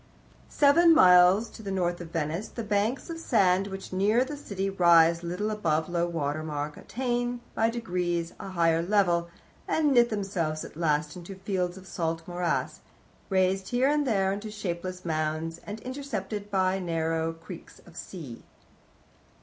[0.49, 4.67] "Seven miles to the north of Venice the banks of sand which nearer the city
[4.67, 9.29] rise little above low water mark attain by degrees a higher level,
[9.67, 12.79] and knit themselves at last into fields of salt morass,
[13.29, 18.41] raised here and there into shapeless mounds, and intercepted by narrow creeks of sea."